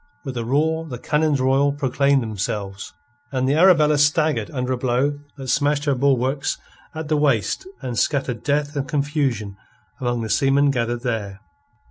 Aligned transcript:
With 0.25 0.35
a 0.35 0.43
roar 0.43 0.87
the 0.89 0.97
cannons 0.97 1.39
royal 1.39 1.73
proclaimed 1.73 2.23
themselves, 2.23 2.91
and 3.31 3.47
the 3.47 3.53
Arabella 3.53 3.99
staggered 3.99 4.49
under 4.49 4.73
a 4.73 4.77
blow 4.77 5.19
that 5.37 5.47
smashed 5.49 5.85
her 5.85 5.93
bulwarks 5.93 6.57
at 6.95 7.07
the 7.07 7.17
waist 7.17 7.67
and 7.83 7.99
scattered 7.99 8.41
death 8.41 8.75
and 8.75 8.87
confusion 8.89 9.57
among 9.99 10.21
the 10.21 10.29
seamen 10.31 10.71
gathered 10.71 11.03
there. 11.03 11.41